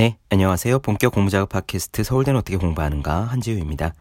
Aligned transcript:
네, 0.00 0.16
안녕하세요. 0.30 0.78
본격 0.78 1.12
공부작업 1.12 1.50
팟캐스트 1.50 2.04
서울대는 2.04 2.40
어떻게 2.40 2.56
공부하는가 2.56 3.24
한지우입니다. 3.24 3.92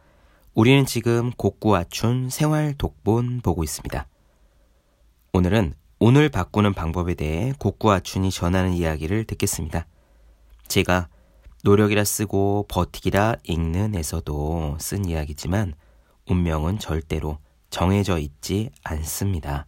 우리는 0.54 0.86
지금 0.86 1.30
곡구아춘 1.32 2.30
생활 2.30 2.74
독본 2.78 3.42
보고 3.42 3.66
있습니다. 3.66 4.08
오늘은 5.34 5.74
오늘 6.00 6.30
바꾸는 6.30 6.74
방법에 6.74 7.16
대해 7.16 7.52
곡구아춘이 7.60 8.32
전하는 8.32 8.72
이야기를 8.72 9.26
듣겠습니다. 9.26 9.88
제가 10.70 11.10
노력이라 11.66 12.06
쓰고 12.06 12.68
버티기라 12.70 13.36
읽는에서도 13.44 14.78
쓴 14.80 15.04
이야기지만 15.04 15.74
운명은 16.30 16.80
절대로 16.80 17.40
정해져 17.72 18.20
있지 18.20 18.70
않습니다. 18.86 19.68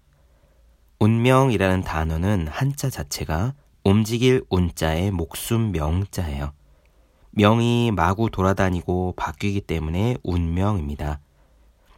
운명이라는 0.97 1.81
단어는 1.81 2.47
한자 2.47 2.89
자체가 2.89 3.53
움직일 3.83 4.43
운자의 4.49 5.11
목숨 5.11 5.71
명자예요. 5.71 6.53
명이 7.31 7.91
마구 7.91 8.29
돌아다니고 8.29 9.13
바뀌기 9.17 9.61
때문에 9.61 10.17
운명입니다. 10.23 11.19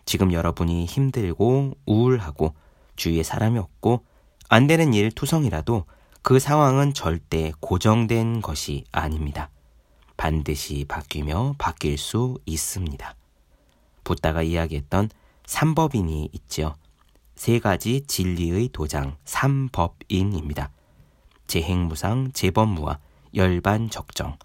지금 0.05 0.31
여러분이 0.31 0.85
힘들고 0.85 1.73
우울하고 1.85 2.53
주위에 2.95 3.23
사람이 3.23 3.57
없고 3.59 4.05
안 4.49 4.67
되는 4.67 4.93
일 4.93 5.11
투성이라도 5.11 5.85
그 6.21 6.39
상황은 6.39 6.93
절대 6.93 7.51
고정된 7.59 8.41
것이 8.41 8.85
아닙니다. 8.91 9.49
반드시 10.15 10.85
바뀌며 10.87 11.55
바뀔 11.57 11.97
수 11.97 12.39
있습니다. 12.45 13.15
붓다가 14.03 14.41
이야기했던 14.43 15.09
삼법인이 15.45 16.29
있죠. 16.31 16.75
세 17.35 17.59
가지 17.59 18.05
진리의 18.05 18.69
도장 18.71 19.17
삼법인입니다. 19.25 20.71
재행무상, 21.53 22.31
재범무와 22.33 22.97
열반적정. 23.35 24.37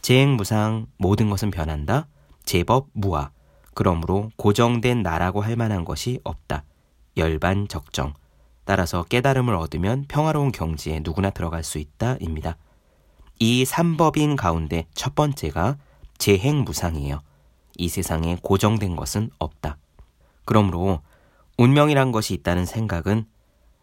재행무상 0.00 0.86
모든 0.96 1.28
것은 1.28 1.50
변한다. 1.50 2.06
재법무와 2.46 3.32
그러므로 3.74 4.30
고정된 4.36 5.02
나라고 5.02 5.42
할 5.42 5.56
만한 5.56 5.84
것이 5.84 6.18
없다. 6.24 6.64
열반적정. 7.18 8.14
따라서 8.64 9.02
깨달음을 9.02 9.54
얻으면 9.54 10.06
평화로운 10.08 10.52
경지에 10.52 11.00
누구나 11.04 11.28
들어갈 11.28 11.62
수 11.62 11.76
있다입니다. 11.76 12.56
이 13.38 13.66
삼법인 13.66 14.36
가운데 14.36 14.86
첫 14.94 15.14
번째가 15.14 15.76
재행무상이에요. 16.16 17.20
이 17.76 17.88
세상에 17.90 18.38
고정된 18.42 18.96
것은 18.96 19.28
없다. 19.38 19.76
그러므로 20.46 21.02
운명이란 21.58 22.10
것이 22.10 22.32
있다는 22.32 22.64
생각은 22.64 23.26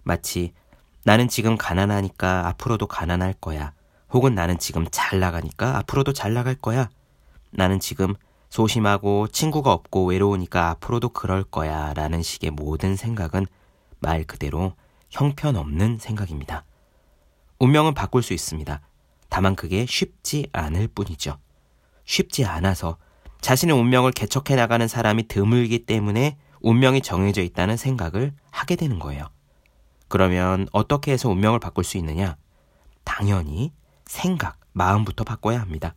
마치 0.02 0.54
나는 1.04 1.28
지금 1.28 1.58
가난하니까 1.58 2.48
앞으로도 2.48 2.88
가난할 2.88 3.34
거야. 3.34 3.74
혹은 4.10 4.36
나는 4.36 4.58
지금 4.58 4.86
잘 4.92 5.20
나가니까 5.20 5.78
앞으로도 5.78 6.14
잘 6.14 6.34
나갈 6.34 6.56
거야. 6.56 6.90
나는 7.52 7.80
지금 7.80 8.14
소심하고 8.50 9.28
친구가 9.28 9.72
없고 9.72 10.06
외로우니까 10.06 10.70
앞으로도 10.70 11.10
그럴 11.10 11.44
거야. 11.44 11.94
라는 11.94 12.22
식의 12.22 12.52
모든 12.52 12.96
생각은 12.96 13.46
말 14.00 14.24
그대로 14.24 14.74
형편없는 15.10 15.98
생각입니다. 16.00 16.64
운명은 17.60 17.94
바꿀 17.94 18.24
수 18.24 18.34
있습니다. 18.34 18.82
다만 19.30 19.56
그게 19.56 19.86
쉽지 19.86 20.48
않을 20.54 20.88
뿐이죠. 20.90 21.38
쉽지 22.06 22.46
않아서 22.46 22.98
자신의 23.42 23.76
운명을 23.76 24.12
개척해 24.12 24.56
나가는 24.56 24.88
사람이 24.88 25.28
드물기 25.28 25.86
때문에 25.86 26.38
운명이 26.62 27.02
정해져 27.02 27.42
있다는 27.42 27.78
생각을 27.78 28.34
하게 28.52 28.76
되는 28.76 29.00
거예요. 29.00 29.30
그러면 30.08 30.68
어떻게 30.72 31.12
해서 31.12 31.30
운명을 31.30 31.60
바꿀 31.60 31.84
수 31.84 31.98
있느냐? 31.98 32.38
당연히 33.04 33.74
생각, 34.06 34.58
마음부터 34.74 35.24
바꿔야 35.24 35.62
합니다. 35.62 35.94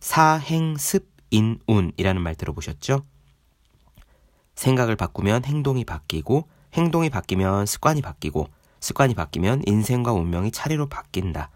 사행습인운이라는 0.00 2.22
말 2.22 2.34
들어보셨죠? 2.34 3.04
생각을 4.54 4.96
바꾸면 4.96 5.44
행동이 5.44 5.84
바뀌고, 5.84 6.48
행동이 6.74 7.10
바뀌면 7.10 7.66
습관이 7.66 8.02
바뀌고, 8.02 8.48
습관이 8.80 9.14
바뀌면 9.14 9.62
인생과 9.66 10.12
운명이 10.12 10.52
차례로 10.52 10.88
바뀐다. 10.88 11.50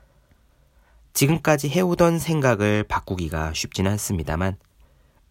지금까지 1.12 1.69
해오던 1.69 2.19
생각을 2.19 2.84
바꾸기가 2.84 3.53
쉽지는 3.55 3.93
않습니다만, 3.93 4.56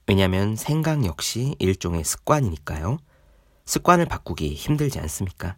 왜냐하면 0.08 0.56
생각 0.56 1.06
역시 1.06 1.56
일종의 1.60 2.04
습관이니까요. 2.04 2.98
습관을 3.66 4.06
바꾸기 4.06 4.54
힘들지 4.54 5.00
않습니까? 5.00 5.56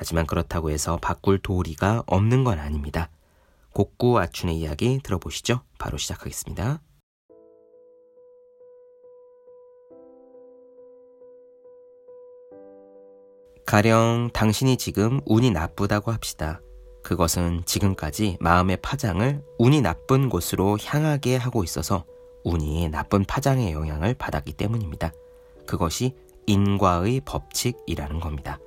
하지만 0.00 0.24
그렇다고 0.24 0.70
해서 0.70 0.96
바꿀 0.96 1.38
도리가 1.38 2.04
없는 2.06 2.42
건 2.42 2.58
아닙니다. 2.58 3.10
곡구 3.74 4.18
아춘의 4.18 4.56
이야기 4.56 4.98
들어보시죠. 5.02 5.60
바로 5.78 5.98
시작하겠습니다. 5.98 6.80
가령 13.66 14.30
당신이 14.32 14.78
지금 14.78 15.20
운이 15.26 15.50
나쁘다고 15.50 16.12
합시다. 16.12 16.62
그것은 17.02 17.64
지금까지 17.66 18.38
마음의 18.40 18.78
파장을 18.78 19.44
운이 19.58 19.82
나쁜 19.82 20.30
곳으로 20.30 20.78
향하게 20.82 21.36
하고 21.36 21.62
있어서 21.62 22.06
운이 22.44 22.88
나쁜 22.88 23.26
파장의 23.26 23.72
영향을 23.72 24.14
받았기 24.14 24.54
때문입니다. 24.54 25.12
그것이 25.66 26.16
인과의 26.46 27.20
법칙이라는 27.26 28.18
겁니다. 28.18 28.58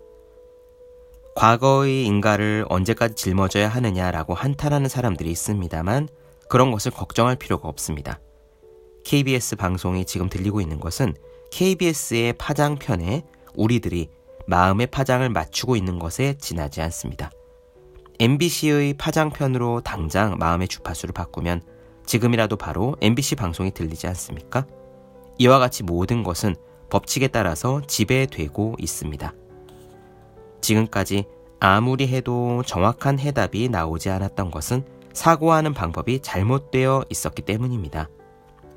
과거의 1.35 2.05
인가를 2.05 2.65
언제까지 2.69 3.15
짊어져야 3.15 3.67
하느냐라고 3.67 4.33
한탄하는 4.33 4.87
사람들이 4.87 5.31
있습니다만 5.31 6.07
그런 6.47 6.71
것을 6.71 6.91
걱정할 6.91 7.35
필요가 7.35 7.67
없습니다. 7.67 8.19
KBS 9.05 9.55
방송이 9.55 10.05
지금 10.05 10.29
들리고 10.29 10.61
있는 10.61 10.79
것은 10.79 11.13
KBS의 11.51 12.33
파장편에 12.33 13.23
우리들이 13.55 14.09
마음의 14.45 14.87
파장을 14.87 15.27
맞추고 15.27 15.75
있는 15.75 15.99
것에 15.99 16.35
지나지 16.37 16.81
않습니다. 16.81 17.31
MBC의 18.19 18.93
파장편으로 18.95 19.81
당장 19.81 20.37
마음의 20.37 20.67
주파수를 20.67 21.13
바꾸면 21.13 21.61
지금이라도 22.05 22.57
바로 22.57 22.95
MBC 23.01 23.35
방송이 23.35 23.71
들리지 23.71 24.07
않습니까? 24.07 24.67
이와 25.39 25.59
같이 25.59 25.83
모든 25.83 26.23
것은 26.23 26.55
법칙에 26.89 27.27
따라서 27.29 27.81
지배되고 27.87 28.75
있습니다. 28.77 29.33
지금까지 30.63 31.25
아무리 31.59 32.07
해도 32.07 32.63
정확한 32.65 33.19
해답이 33.19 33.69
나오지 33.69 34.09
않았던 34.09 34.49
것은 34.49 34.85
사고하는 35.13 35.73
방법이 35.73 36.21
잘못되어 36.21 37.05
있었기 37.09 37.43
때문입니다. 37.43 38.09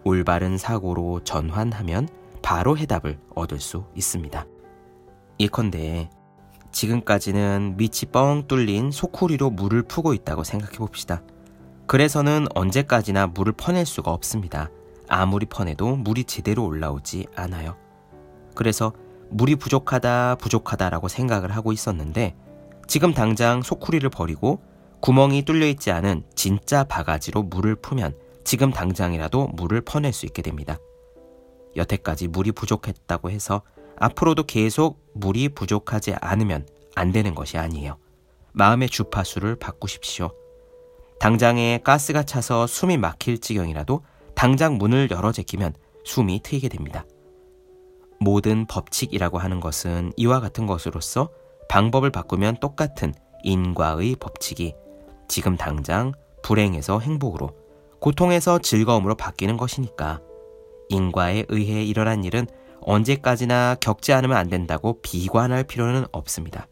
올바른 0.05 0.59
사고로 0.59 1.21
전환하면 1.25 2.09
바로 2.43 2.77
해답을 2.77 3.19
얻을 3.35 3.61
수 3.61 3.85
있습니다. 3.95 4.47
예컨대 5.41 6.11
지금까지는 6.73 7.77
밑이 7.77 8.11
뻥 8.13 8.47
뚫린 8.47 8.91
소쿠리로 8.91 9.51
물을 9.51 9.83
푸고 9.83 10.13
있다고 10.13 10.45
생각해 10.45 10.77
봅시다. 10.77 11.23
그래서는 11.87 12.47
언제까지나 12.55 13.29
물을 13.29 13.53
퍼낼 13.53 13.87
수가 13.87 14.11
없습니다. 14.11 14.71
아무리 15.09 15.47
퍼내도 15.47 15.97
물이 15.97 16.25
제대로 16.25 16.65
올라오지 16.65 17.27
않아요. 17.37 17.77
그래서 18.55 18.93
물이 19.31 19.57
부족하다, 19.57 20.37
부족하다라고 20.37 21.09
생각을 21.09 21.55
하고 21.55 21.73
있었는데 21.73 22.35
지금 22.87 23.13
당장 23.13 23.63
소쿠리를 23.63 24.09
버리고 24.11 24.61
구멍이 25.01 25.43
뚫려 25.43 25.67
있지 25.67 25.91
않은 25.91 26.25
진짜 26.35 26.85
바가지로 26.85 27.45
물을 27.45 27.75
푸면 27.75 28.15
지금 28.45 28.71
당장이라도 28.71 29.49
물을 29.49 29.81
퍼낼 29.81 30.13
수 30.13 30.27
있게 30.27 30.43
됩니다. 30.43 30.79
여태까지 31.75 32.29
물이 32.29 32.53
부족했다고 32.53 33.31
해서 33.31 33.63
앞으로도 33.99 34.45
계속 34.45 35.05
물이 35.15 35.51
부족하지 35.51 36.15
않으면 36.21 36.67
안 36.95 37.13
되는 37.13 37.35
것이 37.35 37.59
아니에요. 37.59 37.99
마음의 38.53 38.89
주파수를 38.89 39.57
바꾸십시오. 39.57 40.31
당장에 41.19 41.81
가스가 41.83 42.23
차서 42.23 42.67
숨이 42.67 42.99
막힐 42.99 43.39
지경이라도 43.39 44.03
당장 44.35 44.79
문을 44.79 45.11
열어 45.11 45.33
제끼면 45.33 45.75
숨이 46.05 46.41
트이게 46.43 46.69
됩니다. 46.69 47.05
모든 48.21 48.67
법칙이라고 48.67 49.39
하는 49.39 49.61
것은 49.61 50.13
이와 50.17 50.41
같은 50.41 50.67
것으로서 50.67 51.31
방법을 51.69 52.11
바꾸면 52.11 52.59
똑같은 52.61 53.13
인과의 53.43 54.17
법칙이 54.19 54.75
지금 55.29 55.57
당장 55.57 56.13
불행에서 56.43 57.01
행복으로, 57.01 57.51
고통에서 58.01 58.59
즐거움으로 58.59 59.17
바뀌는 59.17 59.57
것이니까 59.57 60.21
인과에 60.89 61.47
의해 61.49 61.85
일어난 61.85 62.25
일은 62.25 62.47
언제까지나 62.81 63.77
겪지 63.81 64.13
않으면 64.13 64.37
안 64.37 64.49
된다고 64.49 65.01
비관할 65.03 65.65
필요는 65.65 66.07
없습니다. 66.13 66.69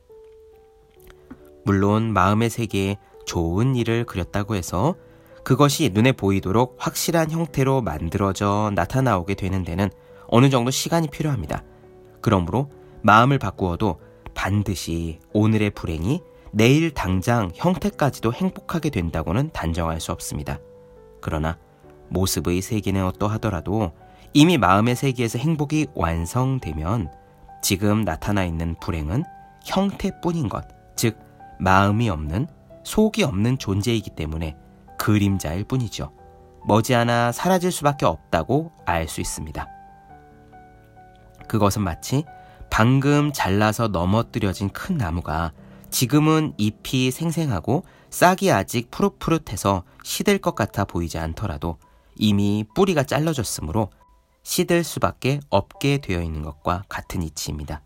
물론 1.64 2.12
마음의 2.12 2.50
세계에 2.50 2.96
좋은 3.26 3.74
일을 3.74 4.04
그렸다고 4.04 4.54
해서 4.54 4.94
그것이 5.42 5.90
눈에 5.92 6.12
보이도록 6.12 6.76
확실한 6.78 7.30
형태로 7.30 7.82
만들어져 7.82 8.70
나타나오게 8.74 9.34
되는 9.34 9.64
데는 9.64 9.90
어느 10.28 10.50
정도 10.50 10.70
시간이 10.70 11.08
필요합니다. 11.08 11.62
그러므로 12.20 12.70
마음을 13.02 13.38
바꾸어도 13.38 14.00
반드시 14.34 15.20
오늘의 15.32 15.70
불행이 15.70 16.20
내일 16.52 16.92
당장 16.92 17.50
형태까지도 17.54 18.32
행복하게 18.32 18.90
된다고는 18.90 19.50
단정할 19.52 20.00
수 20.00 20.12
없습니다. 20.12 20.58
그러나 21.20 21.58
모습의 22.08 22.62
세계는 22.62 23.04
어떠하더라도 23.06 23.92
이미 24.32 24.58
마음의 24.58 24.96
세계에서 24.96 25.38
행복이 25.38 25.88
완성되면 25.94 27.12
지금 27.62 28.04
나타나 28.04 28.44
있는 28.44 28.74
불행은 28.80 29.24
형태뿐인 29.64 30.48
것, 30.48 30.64
즉, 30.96 31.18
마음이 31.58 32.10
없는, 32.10 32.46
속이 32.84 33.22
없는 33.22 33.58
존재이기 33.58 34.10
때문에 34.10 34.56
그림자일 34.98 35.64
뿐이죠. 35.64 36.12
머지않아 36.66 37.32
사라질 37.32 37.72
수밖에 37.72 38.06
없다고 38.06 38.72
알 38.84 39.08
수 39.08 39.20
있습니다. 39.20 39.73
그것은 41.48 41.82
마치 41.82 42.24
방금 42.70 43.32
잘라서 43.32 43.88
넘어뜨려진 43.88 44.68
큰 44.70 44.96
나무가 44.96 45.52
지금은 45.90 46.54
잎이 46.56 47.10
생생하고 47.10 47.84
싹이 48.10 48.50
아직 48.50 48.90
푸릇푸릇해서 48.90 49.84
시들 50.02 50.38
것 50.38 50.54
같아 50.54 50.84
보이지 50.84 51.18
않더라도 51.18 51.78
이미 52.16 52.64
뿌리가 52.74 53.04
잘라졌으므로 53.04 53.90
시들 54.42 54.84
수밖에 54.84 55.40
없게 55.50 55.98
되어 55.98 56.20
있는 56.20 56.42
것과 56.42 56.84
같은 56.88 57.22
이치입니다. 57.22 57.82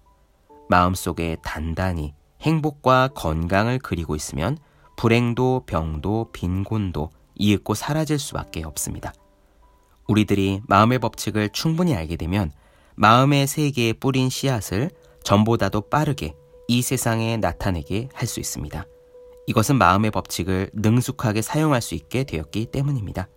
마음속에 0.68 1.36
단단히 1.42 2.14
행복과 2.40 3.08
건강을 3.14 3.78
그리고 3.78 4.16
있으면 4.16 4.58
불행도 4.96 5.64
병도 5.66 6.30
빈곤도 6.32 7.10
이윽고 7.36 7.74
사라질 7.74 8.18
수밖에 8.18 8.64
없습니다. 8.64 9.12
우리들이 10.08 10.62
마음의 10.66 10.98
법칙을 10.98 11.50
충분히 11.50 11.94
알게 11.94 12.16
되면 12.16 12.50
마음의 13.00 13.46
세계에 13.46 13.92
뿌린 13.92 14.28
씨앗을 14.28 14.90
전보다도 15.22 15.82
빠르게 15.82 16.34
이 16.66 16.82
세상에 16.82 17.36
나타내게 17.36 18.08
할 18.12 18.26
수 18.26 18.40
있습니다. 18.40 18.86
이것은 19.46 19.78
마음의 19.78 20.10
법칙을 20.10 20.70
능숙하게 20.74 21.42
사용할 21.42 21.80
수 21.80 21.94
있게 21.94 22.24
되었기 22.24 22.66
때문입니다. 22.66 23.28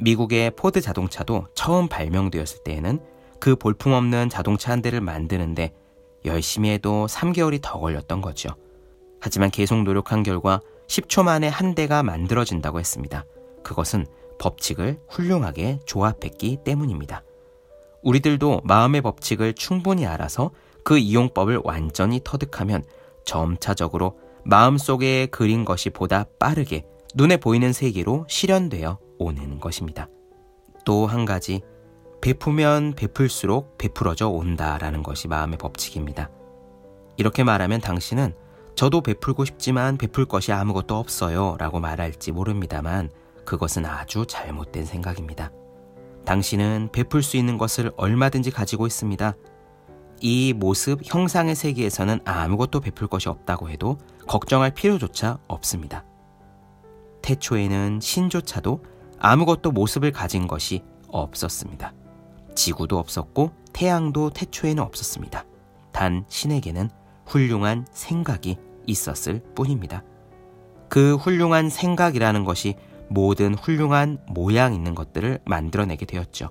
미국의 0.00 0.50
포드 0.56 0.80
자동차도 0.80 1.46
처음 1.54 1.86
발명되었을 1.86 2.64
때에는 2.64 2.98
그 3.38 3.54
볼품없는 3.54 4.28
자동차 4.28 4.72
한 4.72 4.82
대를 4.82 5.00
만드는데 5.00 5.72
열심히 6.24 6.70
해도 6.70 7.06
3개월이 7.06 7.60
더 7.62 7.78
걸렸던 7.78 8.20
거죠. 8.20 8.50
하지만 9.20 9.52
계속 9.52 9.84
노력한 9.84 10.24
결과 10.24 10.60
10초 10.88 11.22
만에 11.22 11.46
한 11.46 11.76
대가 11.76 12.02
만들어진다고 12.02 12.80
했습니다. 12.80 13.24
그것은 13.62 14.06
법칙을 14.40 14.98
훌륭하게 15.08 15.78
조합했기 15.86 16.58
때문입니다. 16.64 17.22
우리들도 18.02 18.62
마음의 18.64 19.02
법칙을 19.02 19.54
충분히 19.54 20.06
알아서 20.06 20.50
그 20.84 20.98
이용법을 20.98 21.60
완전히 21.64 22.20
터득하면 22.24 22.84
점차적으로 23.24 24.18
마음속에 24.44 25.26
그린 25.26 25.64
것이 25.64 25.90
보다 25.90 26.24
빠르게 26.38 26.84
눈에 27.14 27.36
보이는 27.36 27.72
세계로 27.72 28.24
실현되어 28.28 28.98
오는 29.18 29.60
것입니다. 29.60 30.08
또 30.84 31.06
한 31.06 31.24
가지, 31.24 31.60
베푸면 32.20 32.94
베풀수록 32.94 33.78
베풀어져 33.78 34.28
온다라는 34.28 35.02
것이 35.02 35.28
마음의 35.28 35.58
법칙입니다. 35.58 36.30
이렇게 37.16 37.44
말하면 37.44 37.80
당신은 37.80 38.34
저도 38.74 39.02
베풀고 39.02 39.44
싶지만 39.44 39.98
베풀 39.98 40.24
것이 40.24 40.52
아무것도 40.52 40.96
없어요 40.96 41.56
라고 41.58 41.80
말할지 41.80 42.32
모릅니다만 42.32 43.10
그것은 43.44 43.84
아주 43.84 44.24
잘못된 44.26 44.84
생각입니다. 44.84 45.50
당신은 46.24 46.90
베풀 46.92 47.22
수 47.22 47.36
있는 47.36 47.58
것을 47.58 47.92
얼마든지 47.96 48.50
가지고 48.50 48.86
있습니다. 48.86 49.34
이 50.20 50.52
모습 50.52 51.00
형상의 51.02 51.54
세계에서는 51.54 52.20
아무것도 52.24 52.80
베풀 52.80 53.08
것이 53.08 53.28
없다고 53.28 53.70
해도 53.70 53.98
걱정할 54.26 54.70
필요조차 54.70 55.38
없습니다. 55.48 56.04
태초에는 57.22 58.00
신조차도 58.00 58.84
아무것도 59.18 59.72
모습을 59.72 60.12
가진 60.12 60.46
것이 60.46 60.82
없었습니다. 61.08 61.92
지구도 62.54 62.98
없었고 62.98 63.52
태양도 63.72 64.30
태초에는 64.30 64.82
없었습니다. 64.82 65.44
단 65.92 66.24
신에게는 66.28 66.90
훌륭한 67.26 67.86
생각이 67.92 68.56
있었을 68.86 69.42
뿐입니다. 69.54 70.02
그 70.88 71.16
훌륭한 71.16 71.70
생각이라는 71.70 72.44
것이 72.44 72.74
모든 73.10 73.54
훌륭한 73.54 74.18
모양 74.28 74.72
있는 74.72 74.94
것들을 74.94 75.40
만들어내게 75.44 76.06
되었죠. 76.06 76.50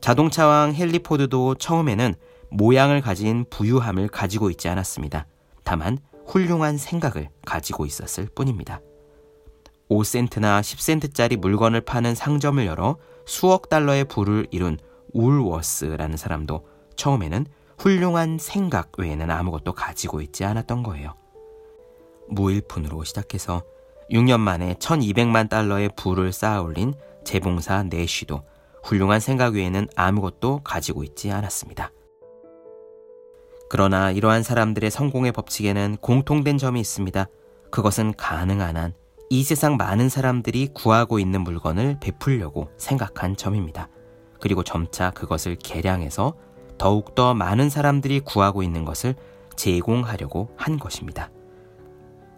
자동차왕 0.00 0.74
헨리 0.74 0.98
포드도 0.98 1.54
처음에는 1.56 2.14
모양을 2.50 3.00
가진 3.00 3.44
부유함을 3.50 4.08
가지고 4.08 4.50
있지 4.50 4.68
않았습니다. 4.68 5.26
다만 5.62 5.98
훌륭한 6.26 6.78
생각을 6.78 7.28
가지고 7.44 7.84
있었을 7.84 8.28
뿐입니다. 8.34 8.80
5센트나 9.90 10.60
10센트짜리 10.60 11.36
물건을 11.36 11.82
파는 11.82 12.14
상점을 12.14 12.64
열어 12.64 12.96
수억 13.26 13.68
달러의 13.68 14.06
부를 14.06 14.46
이룬 14.50 14.78
울워스라는 15.12 16.16
사람도 16.16 16.66
처음에는 16.96 17.46
훌륭한 17.78 18.38
생각 18.38 18.92
외에는 18.98 19.30
아무것도 19.30 19.74
가지고 19.74 20.22
있지 20.22 20.44
않았던 20.44 20.82
거예요. 20.82 21.14
무일푼으로 22.28 23.04
시작해서 23.04 23.62
6년 24.10 24.40
만에 24.40 24.74
1200만 24.74 25.48
달러의 25.48 25.90
부를 25.96 26.32
쌓아 26.32 26.60
올린 26.60 26.94
재봉사 27.24 27.84
내쉬도 27.84 28.42
훌륭한 28.82 29.20
생각 29.20 29.54
외에는 29.54 29.88
아무것도 29.96 30.60
가지고 30.62 31.04
있지 31.04 31.30
않았습니다. 31.30 31.90
그러나 33.70 34.10
이러한 34.10 34.42
사람들의 34.42 34.90
성공의 34.90 35.32
법칙에는 35.32 35.96
공통된 36.00 36.58
점이 36.58 36.80
있습니다. 36.80 37.26
그것은 37.70 38.14
가능한 38.16 38.76
한 38.76 38.94
이 39.30 39.42
세상 39.42 39.76
많은 39.76 40.08
사람들이 40.08 40.68
구하고 40.74 41.18
있는 41.18 41.40
물건을 41.40 41.96
베풀려고 42.00 42.68
생각한 42.76 43.36
점입니다. 43.36 43.88
그리고 44.38 44.62
점차 44.62 45.10
그것을 45.10 45.56
개량해서 45.56 46.34
더욱더 46.78 47.34
많은 47.34 47.70
사람들이 47.70 48.20
구하고 48.20 48.62
있는 48.62 48.84
것을 48.84 49.14
제공하려고 49.56 50.50
한 50.56 50.78
것입니다. 50.78 51.30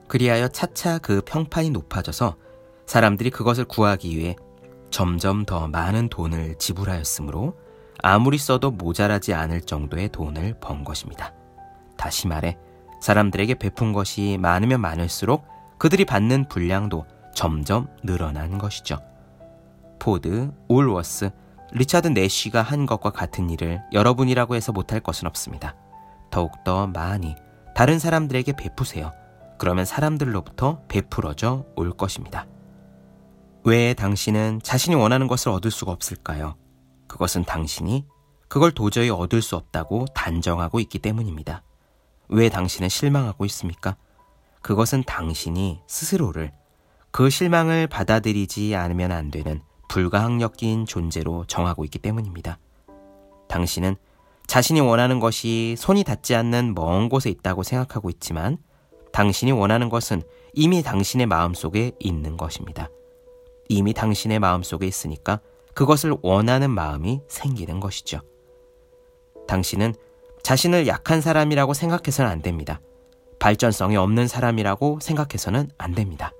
그리하여 0.09 0.49
차차 0.49 0.99
그 0.99 1.23
평판이 1.25 1.71
높아져서 1.71 2.37
사람들이 2.87 3.31
그것을 3.31 3.65
구하기 3.65 4.17
위해 4.17 4.37
점점 4.91 5.45
더 5.45 5.67
많은 5.69 6.09
돈을 6.09 6.57
지불하였으므로 6.59 7.57
아무리 8.03 8.39
써도 8.39 8.71
모자라지 8.71 9.35
않을 9.35 9.63
정도의 9.63 10.11
돈을 10.11 10.61
번 10.61 10.85
것입니다. 10.85 11.33
다시 11.97 12.29
말해 12.29 12.57
사람들에게 13.01 13.55
베푼 13.55 13.93
것이 13.93 14.39
많으면 14.41 14.81
많을수록 14.81 15.47
그들이 15.79 16.05
받는 16.05 16.49
분량도 16.49 17.05
점점 17.35 17.89
늘어난 18.03 18.59
것이죠. 18.59 18.99
포드, 19.99 20.53
울워스, 20.69 21.31
리차드 21.73 22.09
내쉬가 22.09 22.63
한 22.63 22.87
것과 22.87 23.11
같은 23.11 23.51
일을 23.51 23.83
여러분이라고 23.93 24.55
해서 24.55 24.73
못할 24.73 25.01
것은 25.01 25.27
없습니다. 25.27 25.75
더욱더 26.31 26.87
많이 26.87 27.35
다른 27.75 27.99
사람들에게 27.99 28.53
베푸세요. 28.53 29.13
그러면 29.59 29.85
사람들로부터 29.85 30.83
베풀어져 30.89 31.65
올 31.77 31.91
것입니다. 31.93 32.47
왜 33.65 33.95
당신은 33.95 34.61
자신이 34.63 34.95
원하는 34.95 35.27
것을 35.27 35.51
얻을 35.51 35.71
수가 35.71 35.93
없을까요? 35.93 36.57
그것은 37.09 37.45
당신이 37.45 38.07
그걸 38.49 38.71
도저히 38.73 39.11
얻을 39.11 39.43
수 39.43 39.57
없다고 39.57 40.07
단정하고 40.15 40.79
있기 40.81 40.99
때문입니다. 40.99 41.63
왜 42.29 42.49
당신은 42.49 42.89
실망하고 42.89 43.45
있습니까? 43.47 43.97
그것은 44.63 45.05
당신이 45.05 45.81
스스로를 45.87 46.53
그 47.11 47.31
실망을 47.31 47.87
받아들이지 47.87 48.75
않으면 48.75 49.11
안 49.11 49.31
되는 49.31 49.63
불가항력인 49.89 50.87
존재로 50.87 51.45
정하고 51.47 51.85
있기 51.85 51.99
때문입니다. 51.99 52.59
당신은 53.49 53.97
자신이 54.47 54.81
원하는 54.81 55.19
것이 55.19 55.75
손이 55.79 56.05
닿지 56.05 56.35
않는 56.35 56.75
먼 56.75 57.09
곳에 57.09 57.31
있다고 57.31 57.63
생각하고 57.63 58.11
있지만 58.11 58.59
당신이 59.17 59.51
원하는 59.51 59.89
것은 59.89 60.21
이미 60.53 60.83
당신의 60.83 61.25
마음 61.25 61.55
속에 61.55 61.93
있는 61.99 62.37
것입니다. 62.37 62.91
이미 63.67 63.95
당신의 63.95 64.41
마음 64.41 64.63
속에 64.63 64.87
있으니까 64.87 65.41
그것을 65.73 66.19
원하는 66.21 66.71
마음이 66.71 67.23
생기는 67.27 67.81
것이죠. 67.81 68.21
당신은 69.49 69.95
자신을 70.43 70.87
약한 70.87 71.23
사람이라고 71.23 71.73
생각해서는 71.73 72.31
안 72.31 72.43
됩니다. 72.43 72.83
발전성이 73.39 73.97
없는 73.97 74.29
사람이라고 74.29 74.99
생각해서는 75.01 75.71
안 75.79 75.95
됩니다. 75.95 76.31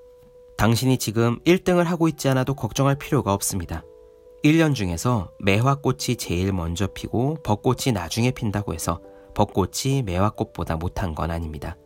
당신이 0.59 0.99
지금 0.99 1.39
1등을 1.47 1.85
하고 1.85 2.09
있지 2.09 2.29
않아도 2.29 2.53
걱정할 2.53 2.97
필요가 2.97 3.33
없습니다. 3.33 3.85
1년 4.45 4.75
중에서 4.75 5.31
매화꽃이 5.41 6.17
제일 6.19 6.53
먼저 6.53 6.87
피고 6.89 7.39
벚꽃이 7.43 7.95
나중에 7.95 8.33
핀다고 8.33 8.75
해서 8.75 9.01
벚꽃이 9.35 10.03
매화꽃보다 10.05 10.77
못한 10.77 11.15
건 11.15 11.31
아닙니다. 11.31 11.79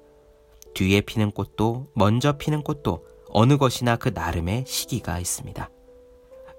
뒤에 0.75 1.01
피는 1.01 1.31
꽃도 1.33 1.89
먼저 1.95 2.37
피는 2.37 2.63
꽃도 2.63 3.05
어느 3.31 3.57
것이나 3.57 3.97
그 3.97 4.11
나름의 4.15 4.65
시기가 4.67 5.19
있습니다. 5.19 5.71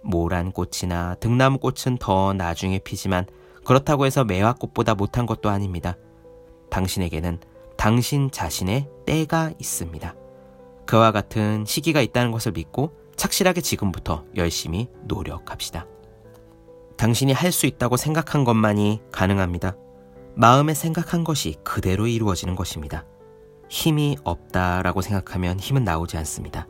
모란 0.03 0.51
꽃이나 0.51 1.15
등나무 1.15 1.60
꽃은 1.60 1.98
더 2.00 2.34
나중에 2.34 2.80
피지만 2.80 3.25
그렇다고 3.65 4.06
해서 4.06 4.24
매화꽃보다 4.24 4.96
못한 4.96 5.25
것도 5.25 5.50
아닙니다. 5.50 5.98
당신에게는 6.70 7.39
당신 7.77 8.32
자신의 8.32 8.88
때가 9.06 9.51
있습니다. 9.60 10.15
그와 10.86 11.12
같은 11.12 11.65
시기가 11.65 12.01
있다는 12.01 12.32
것을 12.32 12.51
믿고 12.53 12.91
착실하게 13.15 13.62
지금부터 13.62 14.25
열심히 14.36 14.88
노력합시다. 15.03 15.86
당신이 16.98 17.34
할 17.34 17.51
수 17.51 17.65
있다고 17.65 17.98
생각한 17.98 18.44
것만이 18.44 19.01
가능합니다. 19.12 19.75
마음에 20.36 20.74
생각한 20.74 21.24
것이 21.24 21.56
그대로 21.63 22.08
이루어지는 22.08 22.56
것입니다. 22.56 23.06
힘이 23.72 24.18
없다라고 24.25 25.00
생각하면 25.01 25.58
힘은 25.58 25.86
나오지 25.86 26.18
않습니다. 26.18 26.68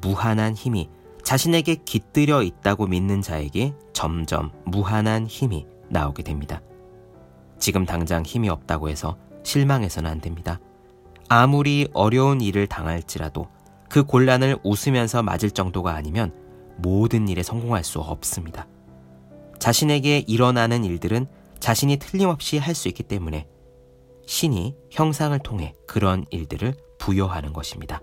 무한한 0.00 0.54
힘이 0.54 0.90
자신에게 1.22 1.76
깃들여 1.76 2.42
있다고 2.42 2.88
믿는 2.88 3.22
자에게 3.22 3.72
점점 3.92 4.50
무한한 4.64 5.28
힘이 5.28 5.64
나오게 5.90 6.24
됩니다. 6.24 6.60
지금 7.60 7.86
당장 7.86 8.24
힘이 8.24 8.48
없다고 8.48 8.88
해서 8.88 9.16
실망해서는 9.44 10.10
안 10.10 10.20
됩니다. 10.20 10.58
아무리 11.28 11.86
어려운 11.94 12.40
일을 12.40 12.66
당할지라도 12.66 13.46
그 13.88 14.02
곤란을 14.02 14.58
웃으면서 14.64 15.22
맞을 15.22 15.52
정도가 15.52 15.94
아니면 15.94 16.34
모든 16.78 17.28
일에 17.28 17.44
성공할 17.44 17.84
수 17.84 18.00
없습니다. 18.00 18.66
자신에게 19.60 20.24
일어나는 20.26 20.84
일들은 20.84 21.28
자신이 21.60 21.98
틀림없이 21.98 22.58
할 22.58 22.74
수 22.74 22.88
있기 22.88 23.04
때문에 23.04 23.46
신이 24.26 24.74
형상을 24.90 25.38
통해 25.40 25.74
그런 25.86 26.24
일들을 26.30 26.74
부여하는 26.98 27.52
것입니다. 27.52 28.00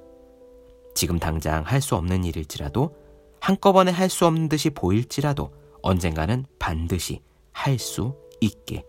지금 0.96 1.20
당장 1.20 1.64
할 1.64 1.82
수 1.82 1.96
없는 1.96 2.24
일일지라도 2.26 2.96
한꺼번에 3.40 3.92
할 3.92 4.10
수 4.10 4.26
없는 4.26 4.50
듯이 4.50 4.70
보일지라도 4.70 5.52
언젠가는 5.82 6.46
반드시 6.60 7.22
할 7.54 7.80
수 7.80 8.16
있게 8.40 8.84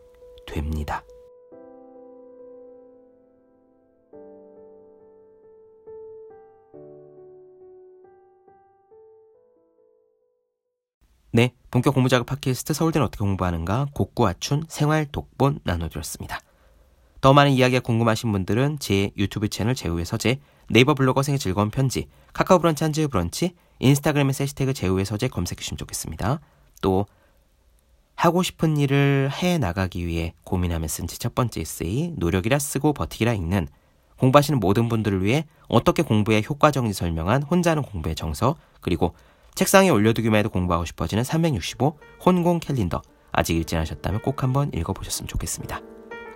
됩니다. 0.47 1.05
네, 11.35 11.55
본격 11.71 11.95
공부작업 11.95 12.27
팟캐스트 12.27 12.75
서울대는 12.75 13.07
어떻게 13.07 13.25
공부하는가 13.25 13.87
곡구아춘 13.95 14.65
생활 14.69 15.07
독본 15.07 15.61
나눠드렸습니다. 15.65 16.41
더 17.23 17.33
많은 17.33 17.53
이야기가 17.53 17.81
궁금하신 17.81 18.33
분들은 18.33 18.81
제 18.81 19.13
유튜브 19.17 19.49
채널 19.49 19.77
제우의 19.77 20.05
서재, 20.05 20.41
네이버 20.69 20.93
블로거 20.95 21.23
생의 21.23 21.39
즐거운 21.39 21.71
편지, 21.71 22.09
카카오 22.33 22.59
브런치 22.59 22.83
한지의 22.83 23.07
브런치, 23.07 23.55
인스타그램의 23.79 24.35
해시태그 24.39 24.75
제우의 24.75 25.05
서재 25.05 25.29
검색해주시면 25.29 25.79
좋겠습니다. 25.79 26.41
또 26.83 27.07
하고 28.17 28.43
싶은 28.43 28.77
일을 28.77 29.31
해 29.33 29.57
나가기 29.57 30.05
위해 30.05 30.35
고민하며 30.43 30.89
쓴 30.89 31.07
제 31.07 31.17
첫 31.17 31.37
번째 31.37 31.61
에세이 31.61 32.15
노력이라 32.17 32.59
쓰고 32.59 32.93
버티기라 32.93 33.35
읽는 33.35 33.69
공부하시는 34.19 34.59
모든 34.59 34.89
분들을 34.89 35.23
위해 35.23 35.47
어떻게 35.69 36.03
공부에 36.03 36.43
효과적인지 36.49 36.93
설명한 36.93 37.45
혼자 37.45 37.71
하는 37.71 37.85
공부의 37.85 38.17
정서 38.17 38.57
그리고 38.81 39.15
책상에 39.55 39.91
올려두기만 39.91 40.41
해도 40.41 40.51
공부하고 40.51 40.85
싶어지는 40.85 41.23
365 41.23 41.99
혼공 42.27 42.59
캘린더 42.59 43.01
아직 43.31 43.57
읽지 43.57 43.77
않으셨다면 43.77 44.23
꼭 44.23 44.43
한번 44.43 44.73
읽어보셨으면 44.75 45.29
좋겠습니다. 45.29 46.02